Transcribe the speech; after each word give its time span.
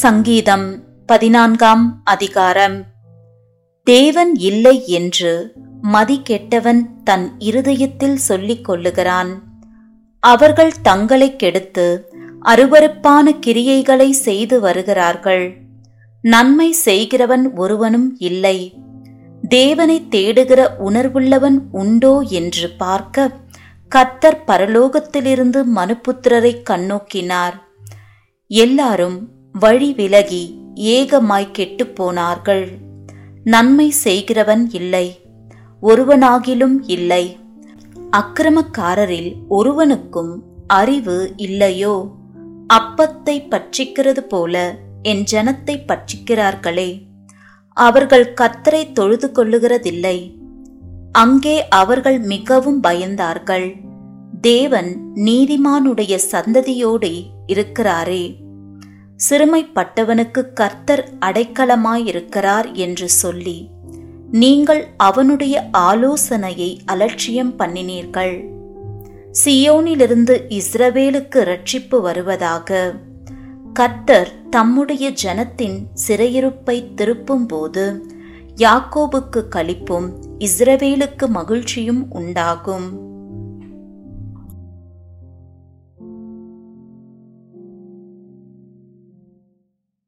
சங்கீதம் 0.00 0.84
பதினான்காம் 1.06 2.00
அதிகாரம். 2.04 2.84
தேவன் 3.84 4.34
இல்லை 4.34 4.86
என்று 4.86 5.52
மதி 5.80 6.20
கெட்டவன் 6.22 7.02
தன் 7.02 7.34
இருதயத்தில் 7.38 8.16
சொல்லிக் 8.16 8.70
கொள்ளுகிறான். 8.70 9.28
அவர்கள் 10.20 10.72
தங்களைக் 10.82 11.38
கெடுத்து 11.38 12.12
அருவருப்பான 12.44 13.38
கிரியைகளை 13.46 14.10
செய்து 14.10 14.60
வருகிறார்கள். 14.60 15.56
நன்மை 16.22 16.72
செய்கிறவன் 16.72 17.56
ஒருவனும் 17.56 18.16
இல்லை. 18.18 18.74
தேவனை 19.48 20.06
தேடுகிற 20.10 20.68
உணர்வுள்ளவன் 20.84 21.58
உண்டோ 21.72 22.18
என்று 22.18 22.70
பார்க்க 22.78 23.30
கத்தர் 23.94 24.42
பரலோகத்திலிருந்து 24.46 25.64
மனுப்புத்திரரை 25.76 26.62
கண்ணோக்கினார். 26.70 27.54
எல்லாரும் 28.46 29.38
வழி 29.52 29.92
விலகி 29.92 30.58
ஏகமாய் 30.74 31.50
கெட்டுப் 31.50 31.96
போனார்கள். 31.96 32.68
நன்மை 33.44 33.90
செய்கிறவன் 33.90 34.70
இல்லை. 34.72 35.20
ஒருவனாகிலும் 35.82 36.76
இல்லை. 36.86 37.38
அக்கிரமக்காரரில் 38.12 39.34
ஒருவனுக்கும் 39.48 40.42
அறிவு 40.66 41.32
இல்லையோ? 41.36 42.10
அப்பத்தை 42.74 43.48
பட்சிக்கிறது 43.48 44.18
போல 44.18 44.76
என் 45.02 45.24
ஜனத்தை 45.32 45.82
பட்சிக்கிறார்களே. 45.86 47.02
அவர்கள் 47.68 48.34
கத்தரை 48.34 48.92
தொழுது 48.92 49.30
கொள்ளுகிறதில்லை. 49.34 50.34
அங்கே 51.12 51.68
அவர்கள் 51.68 52.20
மிகவும் 52.20 52.82
பயந்தார்கள். 52.82 53.74
தேவன் 54.40 55.12
நீதிமானுடைய 55.14 56.18
சந்ததியோடு 56.30 57.24
இருக்கிறாரே. 57.46 58.48
சிறுமைப்பட்டவனுக்கு 59.28 60.52
கர்த்தர் 60.52 61.08
அடைக்கலமாயிருக்கிறார் 61.20 62.72
என்று 62.72 63.08
சொல்லி 63.08 63.70
நீங்கள் 64.30 64.86
அவனுடைய 64.96 65.68
ஆலோசனையை 65.72 66.80
அலட்சியம் 66.86 67.58
பண்ணினீர்கள். 67.58 68.44
சியோனிலிருந்து 69.44 70.60
இஸ்ரவேலுக்கு 70.60 71.40
ரட்சிப்பு 71.52 72.00
வருவதாக 72.00 72.94
கர்த்தர் 73.72 74.48
தம்முடைய 74.50 75.10
ஜனத்தின் 75.10 75.86
சிறையிருப்பை 76.06 76.84
திருப்பும்போது 76.96 78.00
யாக்கோபுக்கு 78.56 79.42
களிப்பும் 79.48 80.08
இஸ்ரவேலுக்கு 80.38 81.26
மகிழ்ச்சியும் 81.28 82.10
உண்டாகும். 82.10 83.09